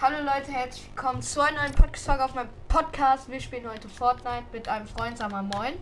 Hallo 0.00 0.18
Leute, 0.22 0.52
herzlich 0.52 0.86
willkommen 0.88 1.22
zu 1.22 1.40
einer 1.40 1.62
neuen 1.62 1.72
Podcast-Folge 1.74 2.24
auf 2.24 2.34
meinem 2.34 2.50
Podcast. 2.68 3.30
Wir 3.30 3.40
spielen 3.40 3.68
heute 3.68 3.88
Fortnite 3.88 4.44
mit 4.52 4.68
einem 4.68 4.86
Freund, 4.86 5.16
sag 5.16 5.30
mal 5.30 5.42
moin. 5.42 5.74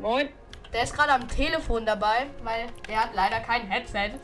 Moin. 0.00 0.28
Der 0.72 0.82
ist 0.82 0.94
gerade 0.94 1.12
am 1.12 1.28
Telefon 1.28 1.86
dabei, 1.86 2.26
weil 2.42 2.66
er 2.88 3.04
hat 3.04 3.14
leider 3.14 3.40
kein 3.40 3.62
Headset. 3.70 4.12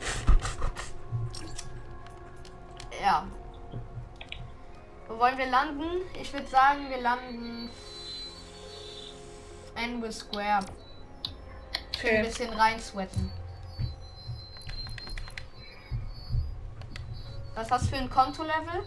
ja. 3.01 3.25
Wo 5.07 5.17
wollen 5.17 5.37
wir 5.37 5.47
landen? 5.47 5.85
Ich 6.19 6.33
würde 6.33 6.47
sagen, 6.47 6.89
wir 6.89 6.99
landen 7.01 7.69
Angle 9.75 10.11
Square. 10.11 10.65
Schön 11.99 12.09
ein 12.09 12.15
Okay. 12.17 12.23
bisschen 12.23 12.53
reinsweaten. 12.53 13.31
Was 17.59 17.71
hast 17.71 17.87
du 17.87 17.89
für 17.89 17.95
ein 17.97 18.09
Kontolevel? 18.09 18.85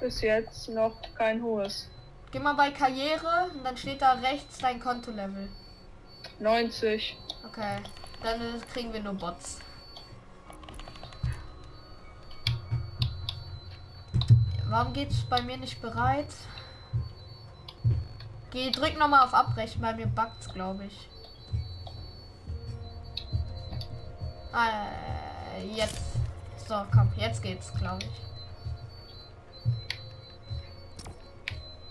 Bis 0.00 0.22
jetzt 0.22 0.70
noch 0.70 0.96
kein 1.14 1.42
hohes. 1.42 1.90
Geh 2.32 2.38
mal 2.38 2.54
bei 2.54 2.70
Karriere 2.70 3.50
und 3.52 3.62
dann 3.62 3.76
steht 3.76 4.00
da 4.00 4.12
rechts 4.12 4.56
dein 4.56 4.80
Kontolevel. 4.80 5.50
90. 6.38 7.18
Okay, 7.46 7.82
dann 8.22 8.62
kriegen 8.72 8.94
wir 8.94 9.02
nur 9.02 9.12
Bots. 9.12 9.58
Warum 14.70 14.94
geht's 14.94 15.20
bei 15.28 15.42
mir 15.42 15.58
nicht 15.58 15.82
bereit? 15.82 16.32
Geh, 18.52 18.70
drück 18.70 18.98
nochmal 18.98 19.26
auf 19.26 19.34
Abbrechen, 19.34 19.82
bei 19.82 19.92
mir 19.92 20.06
bugt's, 20.06 20.48
glaube 20.48 20.86
ich. 20.86 21.10
Äh, 24.54 25.66
jetzt. 25.76 26.09
So, 26.70 26.86
komm, 26.92 27.12
jetzt 27.16 27.42
geht's, 27.42 27.74
glaube 27.74 28.04
ich. 28.04 28.22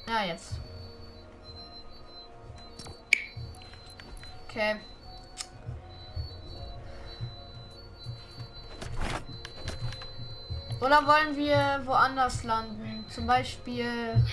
Ja, 0.08 0.24
jetzt. 0.24 0.54
Okay. 4.48 4.78
Oder 10.80 11.06
wollen 11.06 11.36
wir 11.36 11.82
woanders 11.86 12.46
landen? 12.46 13.06
Zum 13.10 13.28
Beispiel. 13.28 14.24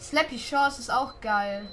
Slappy 0.00 0.38
Shores 0.38 0.78
ist 0.78 0.90
auch 0.90 1.20
geil. 1.20 1.68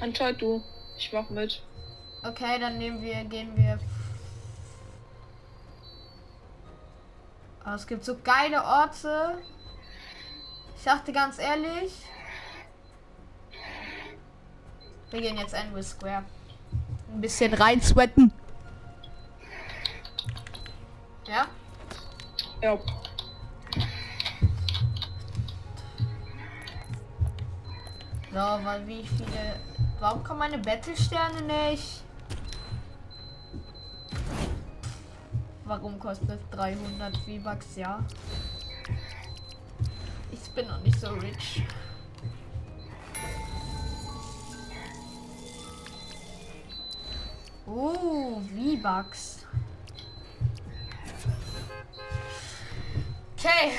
Entscheid 0.00 0.42
du. 0.42 0.64
Ich 0.98 1.12
mach 1.12 1.30
mit. 1.30 1.62
Okay, 2.24 2.58
dann 2.58 2.78
nehmen 2.78 3.00
wir, 3.00 3.22
gehen 3.22 3.56
wir. 3.56 3.78
Oh, 7.70 7.74
es 7.74 7.86
gibt 7.86 8.04
so 8.04 8.16
geile 8.18 8.64
Orte. 8.64 9.38
Ich 10.76 10.82
dachte 10.82 11.12
ganz 11.12 11.38
ehrlich. 11.38 11.92
Wir 15.10 15.20
gehen 15.20 15.36
jetzt 15.36 15.54
Anvil 15.54 15.82
Square. 15.82 16.24
Ein 17.12 17.20
bisschen 17.20 17.54
rein 17.54 17.80
sweaten. 17.80 18.32
Ja? 21.28 21.46
Ja. 22.60 22.78
So, 28.32 28.64
weil 28.64 28.86
wie 28.88 29.06
viele. 29.06 29.60
Warum 30.00 30.24
kommen 30.24 30.40
meine 30.40 30.58
Battle-Sterne 30.58 31.42
nicht? 31.42 32.02
Warum 35.70 36.00
kostet 36.00 36.40
300 36.50 37.16
V-Bucks? 37.18 37.76
Ja. 37.76 38.00
Ich 40.32 40.50
bin 40.50 40.66
noch 40.66 40.82
nicht 40.82 40.98
so 40.98 41.12
rich. 41.12 41.62
Oh, 47.66 48.40
V-Bucks. 48.40 49.46
Okay. 53.38 53.70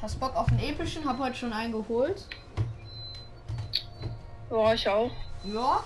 Hast 0.00 0.18
Bock 0.18 0.34
auf 0.34 0.48
einen 0.48 0.58
epischen? 0.58 1.04
Hab 1.04 1.20
heute 1.20 1.36
schon 1.36 1.52
einen 1.52 1.70
geholt. 1.70 2.26
Ja, 4.50 4.74
ich 4.74 4.88
auch. 4.88 5.12
Ja. 5.44 5.84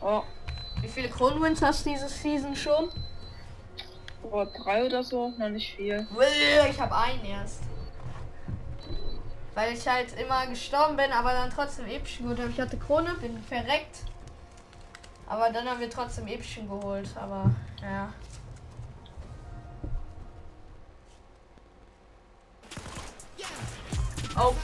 Ja. 0.00 0.24
Viele 0.94 1.08
Kronwins 1.08 1.60
hast 1.60 1.84
du 1.84 1.90
diese 1.90 2.08
Season 2.08 2.54
schon? 2.54 2.88
Aber 4.22 4.46
drei 4.46 4.86
oder 4.86 5.02
so, 5.02 5.30
noch 5.30 5.48
nicht 5.48 5.74
viel. 5.74 6.06
Ich 6.70 6.80
habe 6.80 6.96
einen 6.96 7.24
erst. 7.24 7.62
Weil 9.54 9.74
ich 9.74 9.86
halt 9.88 10.16
immer 10.16 10.46
gestorben 10.46 10.96
bin, 10.96 11.10
aber 11.10 11.32
dann 11.32 11.50
trotzdem 11.50 11.86
epischen 11.86 12.26
geholt 12.26 12.38
habe. 12.38 12.50
Ich 12.50 12.60
hatte 12.60 12.76
Krone, 12.76 13.12
bin 13.14 13.42
verreckt. 13.42 14.04
Aber 15.26 15.50
dann 15.50 15.68
haben 15.68 15.80
wir 15.80 15.90
trotzdem 15.90 16.28
epischen 16.28 16.68
geholt. 16.68 17.08
Aber 17.16 17.50
ja. 17.82 18.12
Okay. 24.36 24.60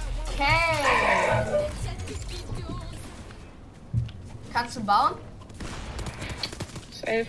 Kannst 4.52 4.76
du 4.76 4.84
bauen? 4.84 5.14
Safe. 7.00 7.26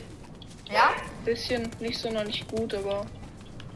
Ja? 0.69 0.91
Bisschen 1.23 1.69
nicht 1.79 1.99
so 1.99 2.09
noch 2.09 2.25
nicht 2.25 2.47
gut, 2.49 2.73
aber 2.73 3.05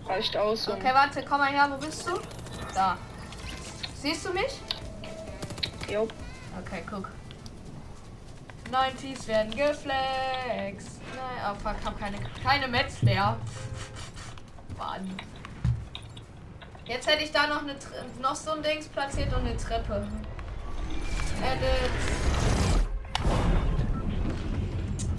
reicht 0.05 0.35
aus. 0.35 0.67
Okay, 0.67 0.93
warte, 0.93 1.23
komm 1.23 1.39
mal 1.39 1.51
her, 1.51 1.69
wo 1.71 1.77
bist 1.77 2.07
du? 2.07 2.19
Da. 2.73 2.97
Siehst 4.01 4.25
du 4.25 4.33
mich? 4.33 4.59
Jo. 5.89 6.07
Okay, 6.61 6.83
guck. 6.89 7.09
90s 8.71 9.27
werden 9.27 9.51
geflext. 9.51 10.99
Nein, 11.15 11.51
oh 11.51 11.55
fuck, 11.55 11.75
hab 11.85 11.99
keine, 11.99 12.17
keine 12.43 12.67
Metz 12.67 13.01
mehr. 13.01 13.37
Mann. 14.77 15.15
Jetzt 16.85 17.07
hätte 17.09 17.23
ich 17.23 17.31
da 17.31 17.47
noch, 17.47 17.61
eine, 17.61 17.75
noch 18.21 18.35
so 18.35 18.51
ein 18.51 18.63
Dings 18.63 18.87
platziert 18.87 19.33
und 19.33 19.45
eine 19.45 19.55
Treppe. 19.55 20.07
Edit. 21.41 21.91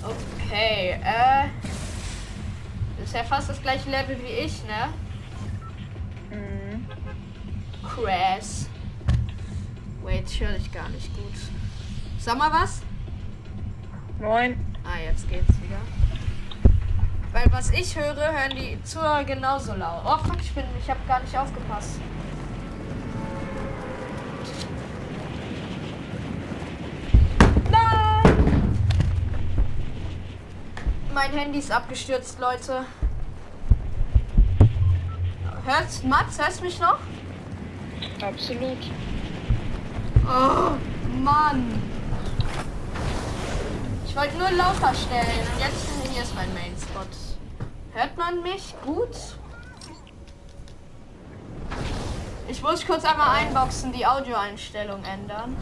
Okay, 0.03 0.36
äh. 0.53 1.49
Ist 3.03 3.15
ja 3.15 3.25
fast 3.25 3.51
das 3.51 3.61
gleiche 3.63 3.91
Level 3.91 4.17
wie 4.23 4.45
ich, 4.45 4.63
ne? 4.65 4.89
Mhm. 6.31 6.87
Crash. 7.83 8.67
Wait, 10.03 10.31
ich 10.31 10.41
höre 10.41 10.53
dich 10.53 10.73
gar 10.73 10.89
nicht 10.89 11.15
gut. 11.15 11.35
Sag 12.19 12.39
mal 12.39 12.53
was? 12.53 12.83
Moin. 14.21 14.57
Ah, 14.85 14.99
jetzt 15.05 15.29
geht's 15.29 15.49
wieder. 15.63 15.81
Weil 17.33 17.53
was 17.53 17.71
ich 17.71 17.95
höre, 17.95 18.17
hören 18.17 18.57
die 18.57 18.83
Zuhörer 18.83 19.23
genauso 19.25 19.75
laut. 19.75 20.03
Oh 20.07 20.17
fuck, 20.27 20.41
ich 20.41 20.53
bin, 20.53 20.65
ich 20.81 20.89
habe 20.89 21.01
gar 21.07 21.21
nicht 21.21 21.37
aufgepasst. 21.37 22.01
Nein! 27.71 28.67
Mein 31.17 31.33
Handy 31.33 31.61
ist 31.61 31.73
abgestürzt, 31.73 32.39
Leute. 32.39 32.85
Hörst 35.65 36.05
Mats, 36.05 36.39
hörst 36.39 36.61
mich 36.61 36.79
noch? 36.79 36.99
Absolut. 38.21 38.77
Oh, 40.27 40.73
Mann. 41.19 41.83
Ich 44.07 44.15
wollte 44.15 44.37
nur 44.37 44.51
lauter 44.51 44.93
stellen 44.95 45.47
und 45.55 45.59
jetzt 45.59 45.89
hier 46.13 46.23
ist 46.23 46.35
mein 46.35 46.53
Main 46.53 46.77
Spot. 46.77 47.07
Hört 47.95 48.19
man 48.19 48.43
mich 48.43 48.75
gut? 48.85 49.17
Ich 52.47 52.63
muss 52.63 52.87
kurz 52.87 53.07
einmal 53.07 53.39
einboxen, 53.39 53.91
die 53.91 54.05
Audioeinstellung 54.05 55.03
ändern. 55.03 55.57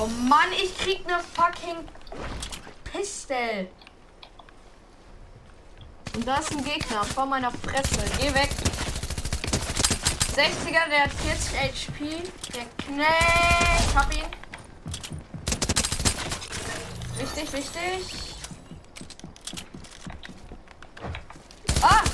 Oh 0.00 0.06
Mann, 0.06 0.52
ich 0.52 0.78
krieg 0.78 1.04
ne 1.08 1.18
fucking 1.34 1.78
Pistol. 2.84 3.68
Und 6.14 6.26
da 6.26 6.36
ist 6.36 6.52
ein 6.52 6.62
Gegner 6.62 7.02
vor 7.02 7.26
meiner 7.26 7.50
Fresse. 7.50 8.04
Geh 8.20 8.32
weg. 8.32 8.50
60er, 10.36 10.88
der 10.88 11.02
hat 11.02 11.12
40 11.12 11.58
HP. 11.58 12.22
Der 12.54 12.64
Knecht. 12.76 13.88
Ich 13.88 13.96
hab 13.96 14.14
ihn. 14.14 14.24
Wichtig, 17.16 17.52
wichtig. 17.52 18.34
Ah! 21.82 22.04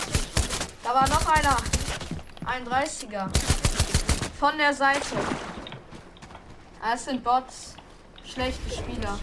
Da 0.83 0.95
war 0.95 1.09
noch 1.11 1.27
einer. 1.27 1.57
Ein 2.47 2.67
30er. 2.67 3.29
Von 4.41 4.57
der 4.57 4.73
Seite. 4.73 5.17
Ah, 6.81 6.95
es 6.95 7.05
sind 7.05 7.23
Bots. 7.23 7.74
Schlechte 8.35 8.69
Spieler. 8.69 9.17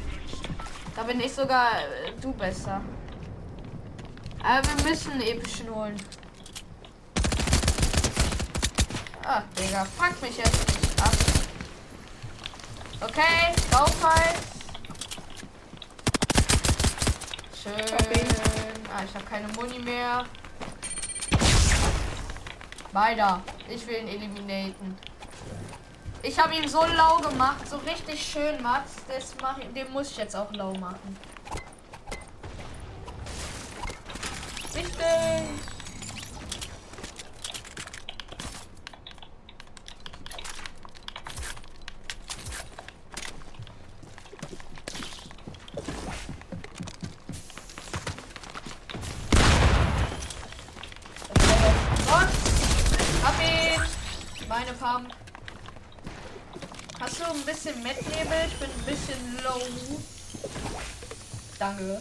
Da 0.96 1.04
bin 1.04 1.20
ich 1.20 1.34
sogar 1.34 1.72
äh, 1.80 2.14
du 2.22 2.32
besser. 2.32 2.80
Aber 4.42 4.66
wir 4.66 4.90
müssen 4.90 5.12
einen 5.12 5.22
epischen 5.22 5.70
holen. 5.70 5.98
Ach, 9.26 9.44
Digga, 9.58 9.84
fuck 9.84 10.22
mich 10.22 10.38
jetzt 10.38 10.82
nicht 10.82 11.04
ab. 11.04 11.14
Okay, 13.02 13.54
Laufheit. 13.74 14.40
Schön. 17.62 17.74
Okay. 17.74 18.28
Ah, 18.96 19.04
ich 19.04 19.14
habe 19.14 19.26
keine 19.26 19.48
Muni 19.50 19.80
mehr. 19.80 20.26
Weiter. 22.94 23.42
Ich 23.70 23.86
will 23.86 23.98
ihn 23.98 24.08
eliminaten. 24.08 25.11
Ich 26.24 26.38
habe 26.38 26.54
ihn 26.56 26.68
so 26.68 26.86
lau 26.86 27.18
gemacht, 27.18 27.68
so 27.68 27.78
richtig 27.78 28.24
schön, 28.24 28.62
Mats. 28.62 28.94
Das 29.08 29.34
mach 29.42 29.58
ich, 29.58 29.74
den 29.74 29.92
muss 29.92 30.12
ich 30.12 30.18
jetzt 30.18 30.36
auch 30.36 30.52
lau 30.54 30.74
machen. 30.76 31.18
Richtig. 34.76 34.92
Meine 54.48 54.74
Pump. 54.74 55.31
Hast 57.02 57.20
du 57.20 57.24
ein 57.24 57.42
bisschen 57.42 57.82
Metnebel? 57.82 58.46
Ich 58.46 58.56
bin 58.58 58.70
ein 58.70 58.86
bisschen 58.86 59.44
low. 59.44 59.60
Danke. 61.58 62.00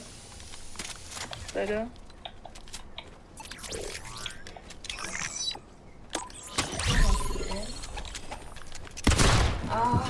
Leider. 1.55 1.87
Ah. 9.71 10.05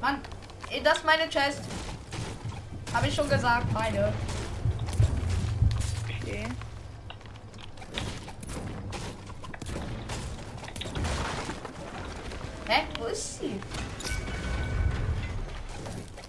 Mann, 0.00 0.22
das 0.82 0.96
ist 0.96 1.04
meine 1.04 1.28
Chest. 1.28 1.60
Habe 2.94 3.08
ich 3.08 3.14
schon 3.14 3.28
gesagt, 3.28 3.70
meine. 3.74 4.14
Sie? 13.22 13.60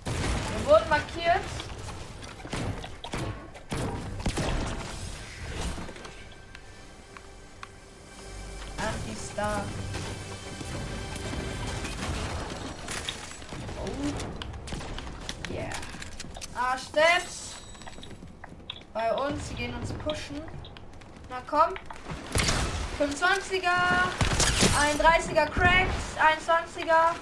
Wir 0.06 0.66
wurden 0.66 0.90
markiert. 0.90 1.42
Ach, 8.78 8.94
die 9.08 9.14
ist 9.14 9.32
da. 9.36 9.64
Oh. 13.86 15.52
Yeah. 15.52 15.70
Ah, 16.56 16.78
Steps. 16.78 17.56
Bei 18.94 19.12
uns, 19.14 19.50
sie 19.50 19.56
gehen 19.56 19.74
uns 19.74 19.92
pushen. 19.94 20.42
Na 21.30 21.42
komm. 21.48 21.74
25er. 23.00 24.23
Ein 24.76 25.00
30er 25.00 25.46
Cracks, 25.52 26.18
ein 26.18 26.38
20er. 26.40 27.14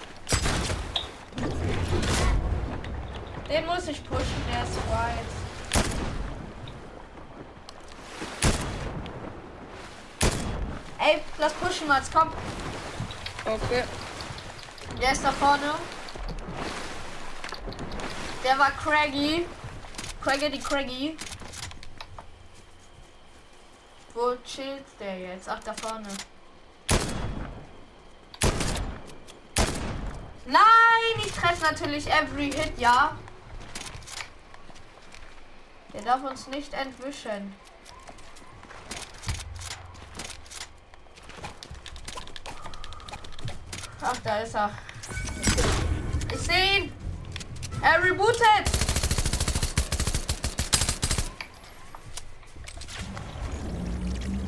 Den 3.49 3.65
muss 3.65 3.87
ich 3.87 4.03
pushen, 4.07 4.43
der 4.49 4.63
ist 4.63 4.75
white. 4.87 5.41
Ey, 10.99 11.21
lass 11.37 11.53
pushen 11.53 11.87
mal, 11.87 11.97
jetzt 11.97 12.13
komm. 12.13 12.31
Okay. 13.45 13.83
Der 15.01 15.11
ist 15.11 15.23
da 15.23 15.31
vorne. 15.31 15.73
Der 18.43 18.57
war 18.57 18.71
Craggy. 18.71 19.45
Craggy 20.21 20.49
die 20.51 20.59
Craggy. 20.59 21.17
Wo 24.13 24.35
chillt 24.45 24.85
der 24.99 25.19
jetzt? 25.19 25.49
Ach, 25.49 25.59
da 25.63 25.73
vorne. 25.73 26.07
Nein, 30.45 30.61
ich 31.17 31.31
treffe 31.31 31.63
natürlich 31.63 32.07
every 32.07 32.51
hit, 32.51 32.77
ja. 32.77 33.15
Der 35.93 36.01
darf 36.01 36.23
uns 36.23 36.47
nicht 36.47 36.73
entwischen. 36.73 37.55
Ach, 44.01 44.17
da 44.23 44.39
ist 44.39 44.55
er. 44.55 44.71
Ich 46.33 46.39
sehe 46.39 46.77
ihn. 46.77 46.93
Er 47.81 48.03
rebootet. 48.03 48.41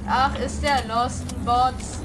Ach, 0.08 0.36
ist 0.40 0.62
der 0.64 0.86
Lost 0.86 1.26
Bot. 1.46 2.03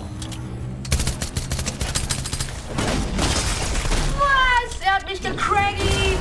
Hat 4.99 5.09
mich 5.09 5.23
gecraggy. 5.23 6.19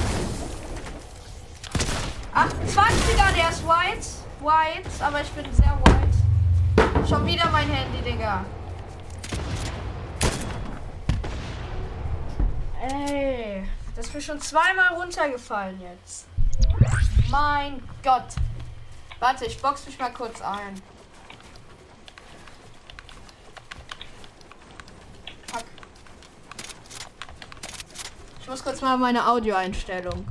Ach, 2.33 2.49
20er, 2.67 3.35
der 3.35 3.49
ist 3.49 3.65
white. 3.65 4.07
White, 4.39 4.89
aber 5.03 5.21
ich 5.21 5.29
bin 5.29 5.51
sehr 5.53 5.77
white. 5.83 7.07
Schon 7.07 7.25
wieder 7.25 7.49
mein 7.49 7.67
Handy, 7.69 8.01
Digga. 8.01 8.45
Ey, 12.81 13.67
das 13.95 14.07
ist 14.07 14.13
mir 14.13 14.21
schon 14.21 14.39
zweimal 14.39 14.93
runtergefallen 14.93 15.81
jetzt. 15.81 16.27
Mein 17.29 17.81
Gott. 18.03 18.35
Warte, 19.19 19.45
ich 19.45 19.59
box 19.59 19.87
mich 19.87 19.97
mal 19.97 20.13
kurz 20.13 20.39
ein. 20.41 20.79
Fuck. 25.47 25.63
Ich 28.47 28.51
muss 28.51 28.63
kurz 28.63 28.79
mal 28.79 28.97
meine 28.97 29.27
Audioeinstellung. 29.27 30.25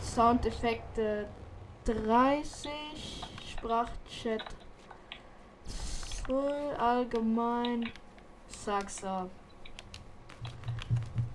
Soundeffekte 0.00 1.28
30, 1.86 2.70
Sprachchat 3.50 4.44
Full 6.24 6.76
allgemein. 6.78 7.90
Sag 8.46 8.88
so. 8.88 9.28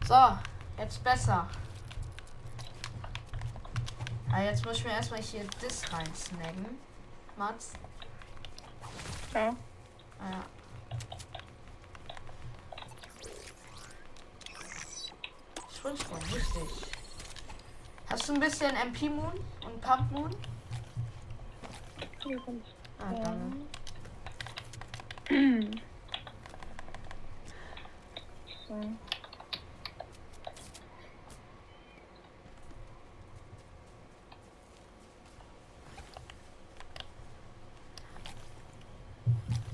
So, 0.08 0.38
jetzt 0.78 1.04
besser. 1.04 1.46
Ah, 4.32 4.44
jetzt 4.44 4.66
muss 4.66 4.78
ich 4.78 4.86
mir 4.86 4.92
erstmal 4.92 5.22
hier 5.22 5.44
das 5.62 5.92
rein 5.92 6.16
snacken. 6.16 6.80
Mats. 7.36 7.74
Ja. 9.34 9.54
Ja. 10.20 10.46
Schwundschwund, 15.80 16.24
richtig. 16.36 16.92
Hast 18.10 18.28
du 18.28 18.34
ein 18.34 18.40
bisschen 18.40 18.76
MP 18.76 19.10
Moon 19.10 19.40
und 19.66 19.82
Pump 19.82 20.12
Moon? 20.12 20.36
Ah, 23.00 23.14
danke. 23.14 23.58
So. 28.68 29.09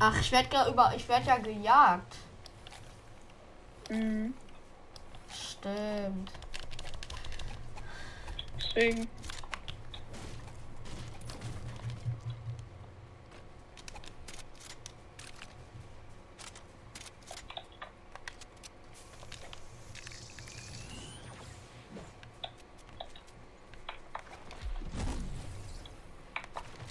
Ach, 0.08 0.20
ich 0.20 0.32
werde 0.32 0.70
über, 0.70 0.94
ich 0.96 1.10
werde 1.10 1.26
ja 1.26 1.38
gejagt. 1.38 2.18
Mhm. 3.90 4.36
Stimmt. 5.34 6.32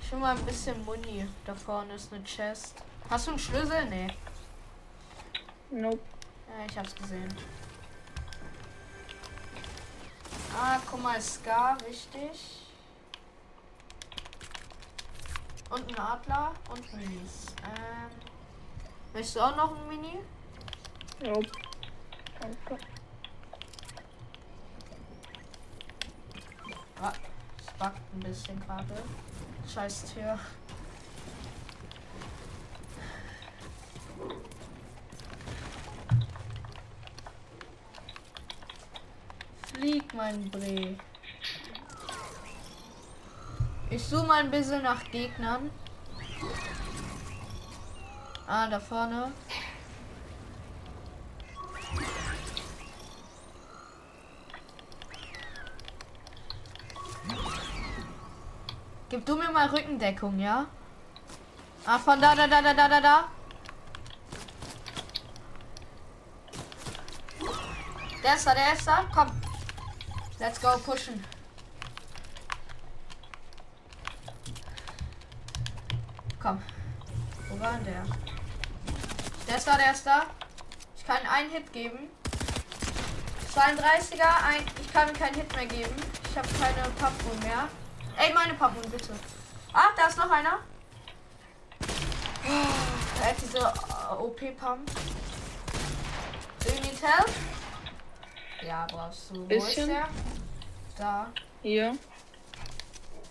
Ich 0.02 0.11
will 0.11 0.18
mal 0.18 0.37
ein 0.37 0.44
bisschen 0.44 0.85
Muni. 0.85 1.28
Da 1.44 1.54
vorne 1.54 1.94
ist 1.94 2.12
eine 2.12 2.25
Chest. 2.25 2.83
Hast 3.11 3.26
du 3.26 3.30
einen 3.32 3.38
Schlüssel? 3.38 3.84
Nee. 3.87 4.08
Nope. 5.70 6.00
Ja, 6.49 6.64
ich 6.68 6.78
hab's 6.78 6.94
gesehen. 6.94 7.32
Ah, 10.56 10.78
guck 10.88 11.02
mal, 11.02 11.20
Scar, 11.20 11.76
wichtig. 11.87 12.62
Und 15.70 15.88
ein 15.88 15.99
Adler 15.99 16.52
und 16.70 16.92
Minis. 16.94 17.46
Ähm, 17.64 18.11
möchtest 19.12 19.37
du 19.37 19.40
auch 19.40 19.56
noch 19.56 19.76
ein 19.76 19.88
Mini? 19.88 20.20
Nope. 21.20 21.50
Danke. 22.40 22.78
Ah, 27.02 27.12
es 27.58 27.73
backt 27.78 28.14
ein 28.14 28.20
bisschen 28.20 28.61
gerade. 28.61 29.02
Scheiß 29.66 30.14
Tür. 30.14 30.38
Flieg, 39.84 40.14
mein 40.14 40.50
Bre. 40.50 40.96
Ich 43.90 44.02
suche 44.02 44.26
mal 44.26 44.40
ein 44.40 44.50
bisschen 44.50 44.82
nach 44.82 45.04
Gegnern. 45.10 45.70
Ah, 48.46 48.66
da 48.66 48.80
vorne. 48.80 49.30
Gib 59.10 59.26
du 59.26 59.36
mir 59.36 59.50
mal 59.50 59.68
Rückendeckung, 59.68 60.38
ja? 60.38 60.64
Ah, 61.84 61.98
von 61.98 62.18
da, 62.22 62.34
da, 62.34 62.46
da, 62.46 62.62
da, 62.62 62.72
da, 62.72 62.88
da, 62.88 63.00
da. 63.02 63.24
Der 68.22 68.34
ist 68.34 68.46
da, 68.46 68.54
der 68.54 68.72
ist 68.72 68.86
da. 68.86 69.04
Komm. 69.14 69.43
Let's 70.40 70.60
go 70.60 70.76
pushen. 70.78 71.24
Komm. 76.42 76.62
Wo 77.48 77.60
war 77.60 77.72
denn 77.74 77.84
der? 77.84 78.04
Der 79.48 79.56
ist 79.56 79.66
da, 79.66 79.76
der 79.76 79.92
ist 79.92 80.06
da. 80.06 80.26
Ich 80.96 81.06
kann 81.06 81.18
einen 81.30 81.50
Hit 81.50 81.72
geben. 81.72 82.10
32er, 83.54 84.44
ein, 84.48 84.66
ich 84.80 84.92
kann 84.92 85.06
mir 85.06 85.12
keinen 85.12 85.34
Hit 85.34 85.54
mehr 85.54 85.66
geben. 85.66 85.94
Ich 86.28 86.36
habe 86.36 86.48
keine 86.58 86.88
Pappung 86.98 87.38
mehr. 87.40 87.68
Ey, 88.16 88.32
meine 88.34 88.54
Pappung, 88.54 88.82
bitte. 88.90 89.12
Ah, 89.72 89.90
da 89.96 90.06
ist 90.06 90.18
noch 90.18 90.30
einer. 90.30 90.58
Er 93.22 93.28
hat 93.28 93.36
diese 93.40 93.66
OP-Pump. 94.18 94.90
Do 96.60 96.70
you 96.74 96.80
need 96.80 97.00
help? 97.00 97.30
Ja, 98.66 98.87
brauchst 98.90 99.30
du. 99.30 99.49
Wo 99.49 99.54
ist 99.54 99.66
Bisschen. 99.66 99.88
der? 99.88 100.09
Da. 100.97 101.33
Hier. 101.62 101.97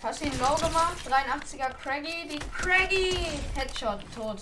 Hast 0.02 0.22
du 0.22 0.26
ihn 0.26 0.40
low 0.40 0.56
gemacht? 0.56 0.98
83er 1.08 1.74
Craggy. 1.82 2.28
Die 2.28 2.40
Craggy! 2.40 3.16
Headshot, 3.56 4.00
tot. 4.14 4.42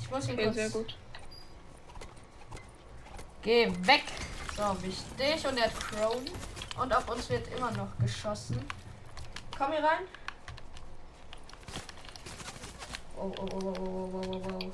Ich 0.00 0.10
muss 0.10 0.28
ihn 0.28 0.34
Okay, 0.34 0.44
kurz... 0.44 0.56
sehr 0.56 0.70
gut. 0.70 0.98
Geh 3.42 3.72
weg! 3.86 4.04
So, 4.56 4.82
wichtig. 4.82 5.46
Und 5.46 5.56
der 5.56 5.66
hat. 5.66 5.72
Und 6.80 6.92
auf 6.92 7.08
uns 7.08 7.30
wird 7.30 7.46
immer 7.56 7.70
noch 7.70 7.96
geschossen. 7.98 8.58
Komm 9.56 9.72
hier 9.72 9.82
rein. 9.82 10.02
Oh, 13.16 13.32
oh, 13.38 13.48
oh, 13.52 13.58
oh, 13.62 13.74
oh, 13.78 14.10
oh, 14.12 14.32
oh, 14.34 14.58
oh. 14.62 14.72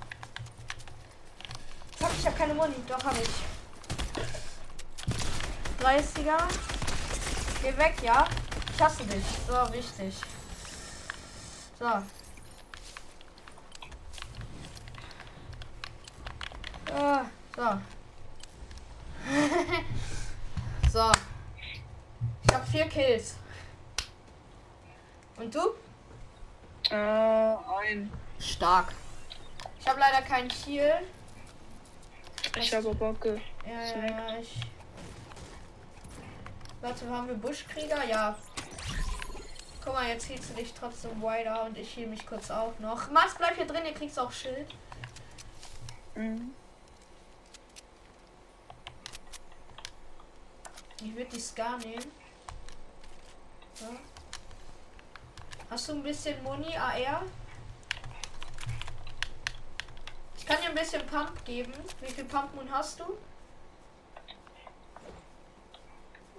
Fuck, 1.99 2.11
ich 2.19 2.27
habe 2.27 2.37
keine 2.37 2.55
Muni. 2.55 2.75
Doch, 2.89 3.05
habe 3.05 3.19
ich. 3.19 3.52
30er. 5.83 6.39
Geh 7.61 7.77
weg, 7.77 7.95
ja? 8.03 8.25
Ich 8.73 8.81
hasse 8.81 9.05
dich. 9.05 9.25
So, 9.49 9.73
wichtig. 9.73 10.15
So. 11.77 11.87
Ah, 16.95 17.25
so. 17.57 17.81
so. 20.93 21.13
Ich 22.45 22.55
habe 22.55 22.67
vier 22.67 22.87
Kills. 22.87 23.37
Und 25.37 25.53
du? 25.53 25.75
Äh, 26.91 26.95
ein. 26.95 28.13
Stark. 28.39 28.95
Ich 29.81 29.89
habe 29.89 29.99
leider 29.99 30.23
keinen 30.23 30.51
Shield. 30.51 31.03
Ich 32.57 32.73
habe 32.73 33.17
ge. 33.21 33.41
Ja, 33.67 33.83
ja, 33.83 34.07
ja, 34.07 34.39
ich. 34.39 34.61
Warte, 36.83 37.09
haben 37.09 37.29
wir 37.29 37.37
Buschkrieger? 37.37 38.05
Ja. 38.05 38.37
Guck 39.85 39.95
mal, 39.95 40.09
jetzt 40.09 40.25
hielst 40.25 40.51
du 40.51 40.55
dich 40.55 40.75
trotzdem 40.75 41.23
wider 41.23 41.63
und 41.63 41.79
ich 41.79 41.95
hiel 41.95 42.09
mich 42.09 42.27
kurz 42.27 42.51
auch 42.51 42.77
noch. 42.81 43.09
Max, 43.09 43.37
bleib 43.37 43.55
hier 43.55 43.67
drin, 43.67 43.87
ihr 43.87 43.95
kriegst 43.95 44.19
auch 44.19 44.33
Schild. 44.33 44.75
Mhm. 46.17 46.53
Ich 51.01 51.15
würde 51.15 51.31
die 51.31 51.41
Scar 51.41 51.79
nehmen. 51.79 52.11
Ja. 53.81 53.87
Hast 55.71 55.89
du 55.89 55.93
ein 55.93 56.03
bisschen 56.03 56.43
Muni 56.43 56.77
AR? 56.77 57.23
Ich 60.37 60.47
kann 60.47 60.61
dir 60.61 60.71
ein 60.71 60.75
bisschen 60.75 61.07
Pump 61.07 61.45
geben. 61.45 61.73
Wie 62.01 62.13
viel 62.13 62.25
Pump 62.25 62.53
Moon 62.57 62.71
hast 62.73 62.99
du? 62.99 63.05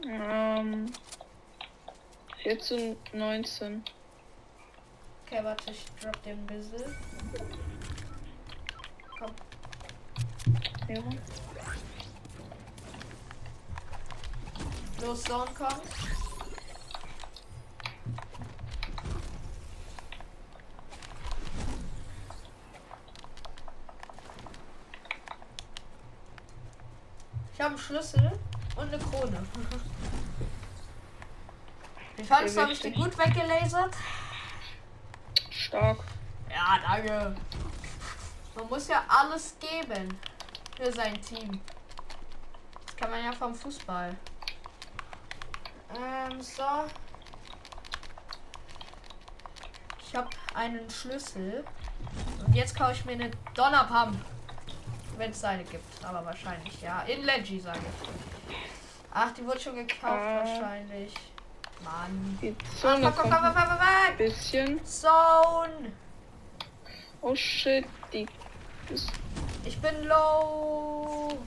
Ähm. 0.06 0.92
14, 2.44 2.98
19. 3.14 3.84
Okay, 5.26 5.40
warte, 5.44 5.72
ich 5.72 5.86
drop 6.02 6.22
dir 6.24 6.32
ein 6.32 6.46
bisschen. 6.46 6.94
Komm. 9.18 9.32
Ja. 10.90 11.02
Los, 15.02 15.24
Zone 15.24 15.52
kommt. 15.58 15.82
Ich 27.54 27.62
habe 27.62 27.70
einen 27.70 27.78
Schlüssel 27.78 28.38
und 28.76 28.88
eine 28.88 28.98
Krone. 28.98 29.44
Wie 32.16 32.24
fandest 32.24 32.58
du, 32.58 32.62
habe 32.62 32.72
ich 32.72 32.80
die 32.80 32.92
gut 32.92 33.18
weggelasert? 33.18 33.96
Stark. 35.50 35.98
Ja, 36.50 36.80
danke. 36.86 37.36
Man 38.56 38.70
muss 38.70 38.88
ja 38.88 39.04
alles 39.08 39.56
geben 39.60 40.18
für 40.78 40.92
sein 40.92 41.20
Team. 41.22 41.60
Das 42.86 42.96
kann 42.96 43.10
man 43.10 43.24
ja 43.24 43.32
vom 43.32 43.56
Fußball. 43.56 44.16
Ähm, 45.96 46.42
so. 46.42 46.64
Ich 50.00 50.16
habe 50.16 50.30
einen 50.54 50.88
Schlüssel. 50.90 51.66
Und 52.46 52.54
jetzt 52.54 52.76
kaufe 52.76 52.92
ich 52.92 53.06
mir 53.06 53.14
eine 53.14 53.32
Donnerpump. 53.56 54.24
Wenn 55.18 55.32
es 55.32 55.44
eine 55.44 55.64
gibt. 55.64 56.06
Aber 56.06 56.24
wahrscheinlich, 56.26 56.80
ja. 56.82 57.02
In 57.02 57.24
Leggy, 57.24 57.60
sage 57.60 57.80
ich. 57.80 58.33
Ach, 59.16 59.32
die 59.32 59.46
wurde 59.46 59.60
schon 59.60 59.76
gekauft, 59.76 60.22
Äh. 60.24 60.36
wahrscheinlich. 60.38 61.14
Mann. 61.84 62.40
Die 62.42 62.56
Zone 62.80 63.12
kommt 63.12 63.16
fuck, 63.32 63.44
ein 63.44 63.54
fuck, 63.54 63.80
fuck. 63.80 64.18
bisschen. 64.18 64.84
Zone. 64.86 65.92
Oh 67.22 67.36
shit, 67.36 67.86
die. 68.12 68.26
Das, 68.90 69.08
Ich 69.66 69.80
bin 69.80 70.04
low. 70.06 71.38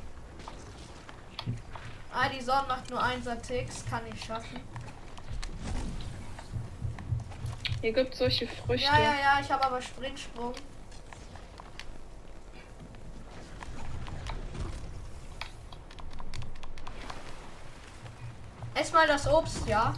Ah, 2.12 2.28
die 2.28 2.40
Sonne 2.40 2.64
macht 2.68 2.88
nur 2.90 3.02
1 3.02 3.26
Ticks. 3.46 3.84
Kann 3.90 4.02
ich 4.12 4.24
schaffen. 4.24 4.60
hier 7.82 7.92
gibt 7.92 8.14
solche 8.14 8.46
Früchte. 8.48 8.86
Ja, 8.90 8.98
ja, 8.98 9.14
ja. 9.14 9.40
Ich 9.40 9.50
habe 9.50 9.64
aber 9.64 9.82
Sprintsprung. 9.82 10.54
Erstmal 18.96 19.14
das 19.14 19.28
Obst, 19.28 19.68
ja. 19.68 19.92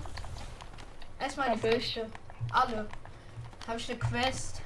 Erstmal 1.21 1.53
die. 1.55 1.61
Früchte. 1.61 2.11
Alle. 2.51 2.89
Habe 3.69 3.79
ich 3.79 3.89
eine 3.89 3.97
Quest. 3.97 4.61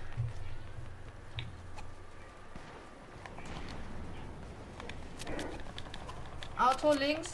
Auto 6.58 6.92
links. 6.94 7.30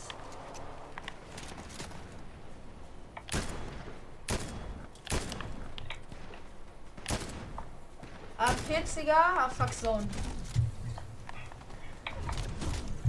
40er. 8.69 9.13
Ah, 9.13 9.49
fuck 9.49 9.73
Zone. 9.73 10.09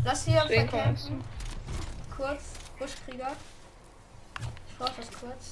Lass 0.06 0.26
hier 0.26 0.42
verkämpfen. 0.42 1.24
Kurz. 2.16 2.54
Buschkrieger. 2.78 3.36
Ich 4.80 4.86
brauch 4.86 4.96
das 4.96 5.08
kurz. 5.12 5.52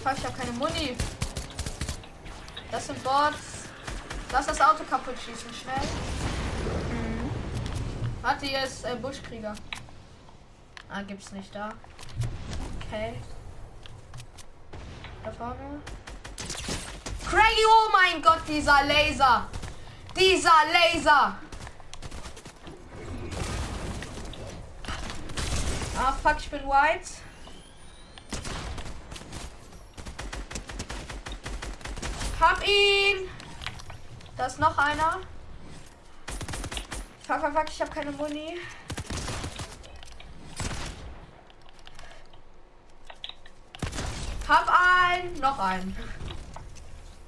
Fuck, 0.00 0.12
ich 0.16 0.24
hab 0.24 0.38
keine 0.38 0.52
Muni. 0.52 0.96
Das 2.70 2.86
sind 2.86 3.02
Bots. 3.02 3.64
Lass 4.30 4.46
das 4.46 4.60
Auto 4.60 4.84
kaputt 4.84 5.16
schießen, 5.18 5.52
schnell. 5.52 5.74
Mhm. 6.92 7.30
Warte, 8.22 8.46
hier 8.46 8.62
ist 8.62 8.84
äh, 8.84 8.94
Buschkrieger. 8.94 9.56
Ah, 10.88 11.02
gibt's 11.02 11.32
nicht 11.32 11.52
da. 11.52 11.70
Okay. 12.80 13.14
Da 15.24 15.32
vorne. 15.32 15.82
Craigie, 17.28 17.66
oh 17.66 17.90
mein 17.90 18.22
Gott, 18.22 18.42
dieser 18.46 18.84
Laser. 18.84 19.48
Dieser 20.16 20.52
Laser. 20.72 21.36
Ah, 25.96 26.12
fuck, 26.22 26.36
ich 26.38 26.50
bin 26.50 26.60
white. 26.66 27.10
Hab 32.40 32.66
ihn. 32.66 33.28
Da 34.36 34.46
ist 34.46 34.60
noch 34.60 34.76
einer. 34.76 35.20
Fuck, 37.26 37.40
fuck, 37.40 37.52
fuck, 37.52 37.68
ich 37.68 37.80
habe 37.80 37.90
keine 37.90 38.12
Muni. 38.12 38.58
Hab 44.46 44.68
einen, 44.68 45.40
noch 45.40 45.58
einen. 45.58 46.13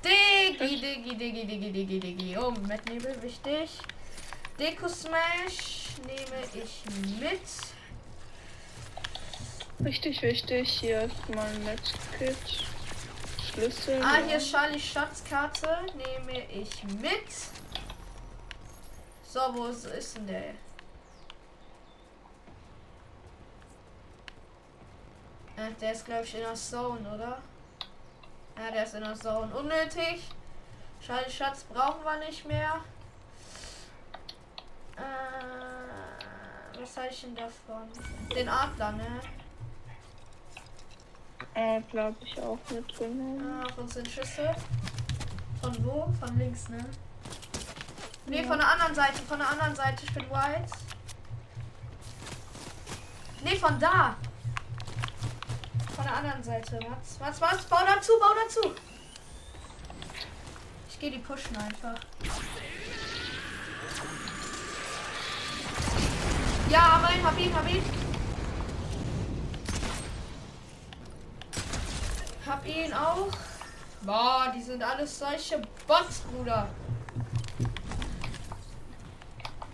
Digi, 0.04 0.80
Digi, 0.80 1.16
Digi, 1.16 1.46
Digi, 1.46 1.72
Digi, 1.72 2.00
Digi. 2.00 2.38
Oh, 2.38 2.52
Nebel, 2.88 3.22
wichtig. 3.22 3.70
Deko 4.58 4.88
Smash 4.88 5.96
nehme 6.06 6.42
ich 6.54 6.82
mit. 7.20 7.40
Richtig 9.84 10.22
wichtig. 10.22 10.68
Hier 10.68 11.02
ist 11.02 11.28
mein 11.34 11.64
Medkit. 11.64 12.36
Schlüssel. 13.50 14.02
Ah, 14.02 14.22
hier 14.26 14.36
ist 14.36 14.50
Charlie 14.50 14.80
Schatzkarte. 14.80 15.68
Nehme 15.96 16.42
ich 16.50 16.84
mit. 16.84 17.30
So, 19.26 19.40
wo 19.54 19.66
ist, 19.66 19.84
ist 19.86 20.16
denn 20.16 20.26
der? 20.26 20.54
Äh, 25.56 25.72
der 25.80 25.92
ist, 25.92 26.04
glaube 26.04 26.24
ich, 26.24 26.34
in 26.34 26.40
der 26.40 26.54
Zone, 26.54 27.14
oder? 27.14 27.42
Ja, 28.56 28.70
der 28.72 28.84
ist 28.84 28.94
in 28.94 29.02
der 29.02 29.14
Zone. 29.14 29.54
Unnötig. 29.54 30.28
Charlie 31.04 31.30
Schatz 31.30 31.64
brauchen 31.64 32.02
wir 32.04 32.18
nicht 32.26 32.46
mehr. 32.46 32.80
Äh, 34.96 36.80
was 36.80 36.96
habe 36.96 37.08
ich 37.10 37.20
denn 37.20 37.34
davon? 37.36 37.88
Den 38.34 38.48
Adler, 38.48 38.92
ne? 38.92 39.20
Ah, 41.54 41.80
glaube 41.90 42.16
ich 42.22 42.38
auch 42.40 42.58
mitgenommen. 42.70 43.60
Ah, 43.62 43.66
auf 43.66 43.78
uns 43.78 43.94
sind 43.94 44.08
Schüsse. 44.08 44.54
Von 45.62 45.84
wo? 45.84 46.12
Von 46.20 46.38
links, 46.38 46.68
ne? 46.68 46.84
Ne, 48.26 48.42
Ja. 48.42 48.48
von 48.48 48.58
der 48.58 48.68
anderen 48.72 48.94
Seite, 48.94 49.22
von 49.22 49.38
der 49.38 49.48
anderen 49.48 49.74
Seite. 49.74 50.04
Ich 50.04 50.12
bin 50.14 50.28
white. 50.30 50.72
Ne, 53.44 53.56
von 53.56 53.78
da. 53.78 54.16
Von 55.96 56.04
der 56.04 56.14
anderen 56.14 56.42
Seite. 56.42 56.78
Was? 56.90 57.18
Was? 57.20 57.40
Was? 57.40 57.64
Bau 57.64 57.78
dazu, 57.86 58.12
bau 58.20 58.34
dazu. 58.44 58.74
Ich 60.90 61.00
gehe 61.00 61.10
die 61.10 61.18
pushen 61.18 61.56
einfach. 61.56 61.98
Ja, 66.68 67.00
hab 67.02 67.14
ihn, 67.14 67.24
hab 67.24 67.38
ihn, 67.38 67.54
hab 67.54 67.70
ihn. 67.70 67.82
Hab 72.46 72.66
ihn 72.66 72.92
auch. 72.92 73.30
Boah, 74.02 74.52
die 74.54 74.62
sind 74.62 74.82
alles 74.82 75.18
solche 75.18 75.62
Bots, 75.86 76.20
Bruder. 76.20 76.68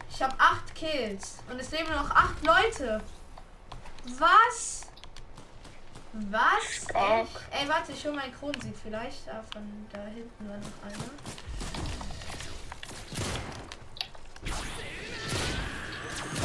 Ich 0.08 0.22
habe 0.22 0.34
acht 0.38 0.72
Kills 0.76 1.38
und 1.50 1.58
es 1.58 1.72
leben 1.72 1.90
noch 1.90 2.10
acht 2.10 2.44
Leute. 2.44 3.02
Was? 4.18 4.81
Was? 6.12 6.84
Stark. 6.90 7.28
Ey, 7.50 7.66
warte, 7.68 7.92
ich 7.92 8.04
hol 8.04 8.12
meinen 8.12 8.34
Kronensieg 8.34 8.74
vielleicht. 8.82 9.26
Ah, 9.28 9.42
von 9.50 9.62
da 9.90 10.04
hinten 10.04 10.46
war 10.46 10.58
noch 10.58 10.82
einer. 10.84 11.04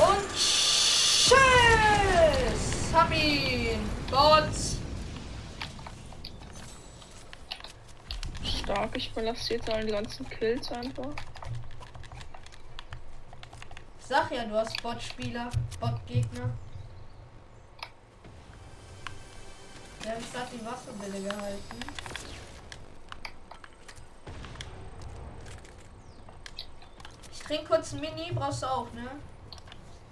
Und 0.08 0.30
tschüss! 0.34 1.36
Hab 2.94 3.12
ihn! 3.12 3.90
Bots! 4.10 4.78
Stark. 8.44 8.96
Ich 8.96 9.12
belasse 9.14 9.56
jetzt 9.56 9.70
alle 9.70 9.86
die 9.86 9.92
ganzen 9.92 10.30
Kills 10.30 10.72
einfach. 10.72 11.14
Sag 14.00 14.32
ja, 14.32 14.46
du 14.46 14.56
hast 14.56 14.82
Bot-Spieler, 14.82 15.50
Bot-Gegner. 15.82 16.50
Der 20.08 20.15
hat 20.15 20.32
gerade 20.32 20.48
die 20.54 20.65
Wasserbälle 20.65 21.22
gehalten. 21.22 21.80
Ich 27.30 27.39
trinke 27.39 27.65
kurz 27.65 27.91
ein 27.91 28.00
Mini, 28.00 28.32
brauchst 28.32 28.63
du 28.63 28.67
auch, 28.67 28.88
ne? 28.93 29.10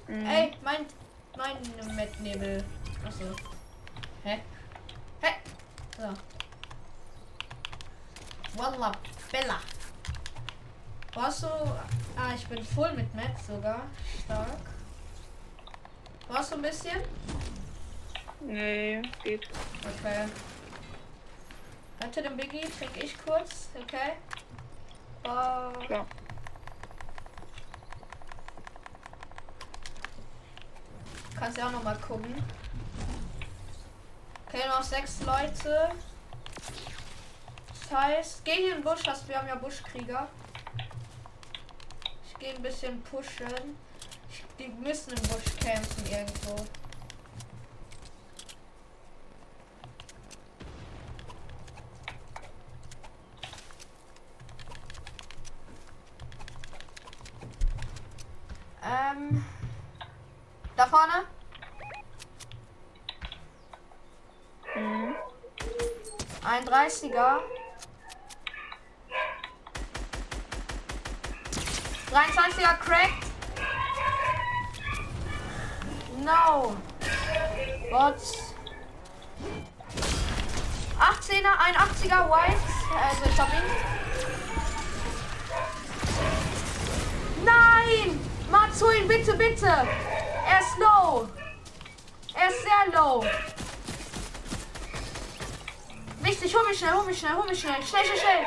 Mhm. 0.08 0.26
Ey, 0.26 0.52
mein, 0.66 0.86
mein 1.38 1.96
Mettnebel. 1.96 2.62
Achso. 3.06 3.24
Hä? 4.26 4.42
Hä? 5.22 5.34
So. 5.98 6.14
Walla 8.62 8.92
Bella. 9.32 9.62
Brauchst 11.14 11.44
du. 11.44 11.48
Ah, 12.18 12.34
ich 12.36 12.46
bin 12.48 12.66
voll 12.66 12.92
mit 12.92 13.16
Met 13.16 13.40
sogar. 13.48 13.84
Stark. 14.26 14.60
Brauchst 16.28 16.52
du 16.52 16.56
ein 16.56 16.64
bisschen? 16.64 17.00
Nee, 18.46 19.02
geht. 19.24 19.48
Okay. 19.82 20.26
Warte, 22.00 22.22
den 22.22 22.38
Biggie 22.38 22.62
trinke 22.62 23.00
ich 23.04 23.18
kurz, 23.26 23.70
okay? 23.82 24.14
Oh, 25.24 25.72
Klar. 25.86 26.06
kannst 31.46 31.58
ja 31.58 31.68
auch 31.68 31.72
noch 31.72 31.84
mal 31.84 31.98
gucken. 31.98 32.44
Okay, 34.48 34.68
noch 34.68 34.82
sechs 34.82 35.22
Leute. 35.22 35.92
Das 37.68 37.92
heißt, 37.92 38.46
geh 38.46 38.54
hier 38.54 38.76
in 38.76 38.82
den 38.82 38.84
Busch, 38.84 39.02
hast, 39.06 39.28
wir 39.28 39.38
haben 39.38 39.48
ja 39.48 39.56
Buschkrieger. 39.56 40.28
Ich 42.28 42.40
gehe 42.40 42.56
ein 42.56 42.62
bisschen 42.62 43.02
pushen. 43.04 43.78
Die 44.58 44.70
müssen 44.70 45.12
im 45.12 45.22
Busch 45.24 45.56
kämpfen 45.60 46.06
irgendwo. 46.08 46.66
Ähm, 58.84 59.46
da 60.76 60.85
vorne? 60.96 61.26
Mhm. 64.76 65.16
Ein 66.44 66.66
30er. 66.66 67.40
23er 72.12 72.78
Crack. 72.80 73.12
No. 76.24 76.78
Bots. 77.92 78.56
18er, 80.98 81.58
ein 81.60 81.76
80er 81.76 82.30
White. 82.30 82.62
Also 83.04 83.26
ich 83.26 83.40
hab 83.40 83.50
ihn. 83.50 83.70
Nein! 87.44 88.20
Matsuin, 88.50 89.08
bitte, 89.10 89.34
bitte! 89.34 89.88
Er 90.66 90.72
ist 90.72 90.80
low. 90.80 91.30
Er 92.34 92.50
ist 92.50 92.64
sehr 92.64 92.94
low. 92.94 93.24
Wichtig, 96.22 96.56
hol 96.56 96.68
mich 96.68 96.80
schnell, 96.80 96.94
hol 96.94 97.06
mich 97.06 97.20
schnell, 97.20 97.36
hol 97.36 97.46
mich 97.46 97.60
schnell. 97.60 97.84
Schnell, 97.84 98.04
schnell, 98.04 98.18
schnell. 98.18 98.46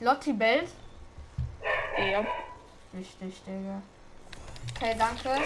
Lotti 0.00 0.32
bellt. 0.32 0.70
Ja. 1.96 2.26
Richtig, 2.92 3.42
Digga. 3.46 3.80
Okay, 4.74 4.96
danke. 4.98 5.40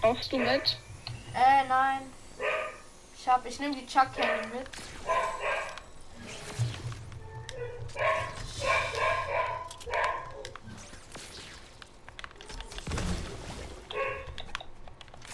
Brauchst 0.00 0.32
du 0.32 0.38
mit? 0.38 0.76
Äh, 1.34 1.68
nein. 1.68 2.12
Ich 3.16 3.28
hab, 3.28 3.46
ich 3.46 3.60
nehme 3.60 3.76
die 3.76 3.86
Chuck 3.86 4.12
Candy 4.12 4.48
mit. 4.56 4.68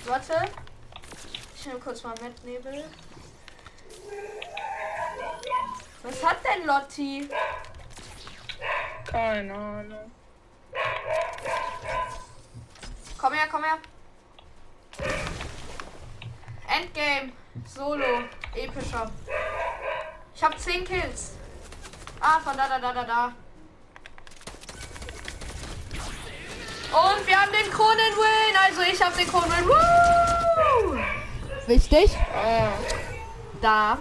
Warte. 0.07 0.45
Ich 1.57 1.67
nehme 1.67 1.81
kurz 1.81 2.03
mal 2.03 2.15
mit 2.23 2.45
Nebel. 2.45 2.85
Was 6.03 6.25
hat 6.25 6.37
denn 6.45 6.67
Lotti? 6.67 7.29
Keine 9.11 9.55
Ahnung. 9.55 10.13
Komm 13.19 13.33
her, 13.33 13.47
komm 13.51 13.65
her. 13.65 13.79
Endgame. 16.69 17.33
Solo. 17.67 18.25
Epischer. 18.55 19.11
Ich 20.35 20.45
habe 20.45 20.57
10 20.57 20.85
Kills. 20.85 21.33
Ah, 22.27 22.41
von 22.41 22.57
da, 22.57 22.67
da, 22.67 22.79
da, 22.79 22.91
da, 22.95 23.05
da. 23.05 23.25
Und 26.91 27.27
wir 27.27 27.39
haben 27.39 27.53
den 27.53 27.71
Kronen-Win. 27.71 28.57
Also 28.67 28.81
ich 28.81 29.03
habe 29.03 29.15
den 29.15 29.29
Kronen-Win. 29.29 29.69
Woo! 29.69 30.99
Wichtig. 31.67 32.17
Ah. 32.35 32.69
Da. 33.61 33.99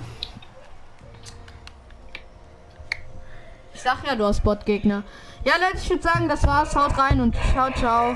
Ich 3.74 3.82
sag 3.82 4.08
ja, 4.08 4.16
du 4.16 4.26
hast 4.26 4.42
Bot-Gegner. 4.42 5.04
Ja, 5.44 5.56
Leute, 5.58 5.80
ich 5.84 5.90
würde 5.90 6.04
sagen, 6.04 6.30
das 6.30 6.48
war's. 6.48 6.74
Haut 6.78 6.98
rein 6.98 7.20
und 7.20 7.36
ciao, 7.52 7.72
ciao. 7.74 8.12